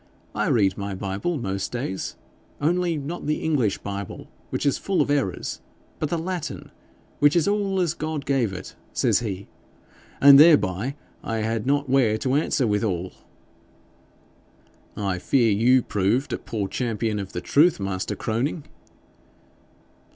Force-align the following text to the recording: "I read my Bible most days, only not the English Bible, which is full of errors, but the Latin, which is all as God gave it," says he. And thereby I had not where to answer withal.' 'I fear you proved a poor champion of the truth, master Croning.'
"I 0.33 0.47
read 0.47 0.79
my 0.79 0.95
Bible 0.95 1.37
most 1.37 1.71
days, 1.71 2.15
only 2.59 2.97
not 2.97 3.27
the 3.27 3.43
English 3.43 3.77
Bible, 3.77 4.29
which 4.49 4.65
is 4.65 4.79
full 4.79 4.99
of 4.99 5.11
errors, 5.11 5.61
but 5.99 6.09
the 6.09 6.17
Latin, 6.17 6.71
which 7.19 7.35
is 7.35 7.47
all 7.47 7.79
as 7.79 7.93
God 7.93 8.25
gave 8.25 8.51
it," 8.51 8.75
says 8.93 9.19
he. 9.19 9.47
And 10.19 10.39
thereby 10.39 10.95
I 11.23 11.37
had 11.43 11.67
not 11.67 11.87
where 11.87 12.17
to 12.17 12.33
answer 12.33 12.65
withal.' 12.65 13.13
'I 14.97 15.19
fear 15.19 15.51
you 15.51 15.83
proved 15.83 16.33
a 16.33 16.39
poor 16.39 16.67
champion 16.67 17.19
of 17.19 17.33
the 17.33 17.39
truth, 17.41 17.79
master 17.79 18.15
Croning.' 18.15 18.63